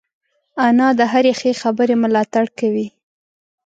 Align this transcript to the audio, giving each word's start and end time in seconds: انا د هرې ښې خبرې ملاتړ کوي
انا 0.67 0.87
د 0.99 1.01
هرې 1.11 1.33
ښې 1.39 1.51
خبرې 1.61 1.95
ملاتړ 2.03 2.45
کوي 2.59 2.87